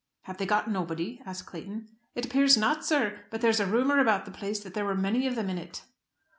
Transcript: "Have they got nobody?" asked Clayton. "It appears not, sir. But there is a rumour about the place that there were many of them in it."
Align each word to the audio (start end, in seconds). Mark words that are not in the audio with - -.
"Have 0.23 0.39
they 0.39 0.47
got 0.47 0.67
nobody?" 0.67 1.21
asked 1.27 1.45
Clayton. 1.45 1.87
"It 2.15 2.25
appears 2.25 2.57
not, 2.57 2.83
sir. 2.83 3.19
But 3.29 3.41
there 3.41 3.51
is 3.51 3.59
a 3.59 3.67
rumour 3.67 3.99
about 3.99 4.25
the 4.25 4.31
place 4.31 4.59
that 4.61 4.73
there 4.73 4.83
were 4.85 4.95
many 4.95 5.27
of 5.27 5.35
them 5.35 5.47
in 5.47 5.59
it." 5.59 5.83